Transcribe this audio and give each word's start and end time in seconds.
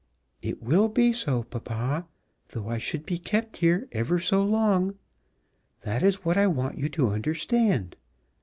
"It 0.41 0.63
will 0.63 0.89
be 0.89 1.13
so, 1.13 1.43
papa, 1.43 2.07
though 2.47 2.69
I 2.69 2.79
should 2.79 3.05
be 3.05 3.19
kept 3.19 3.57
here 3.57 3.87
ever 3.91 4.17
so 4.17 4.43
long. 4.43 4.95
That 5.81 6.01
is 6.01 6.25
what 6.25 6.37
I 6.37 6.47
want 6.47 6.75
you 6.79 6.89
to 6.89 7.11
understand. 7.11 7.97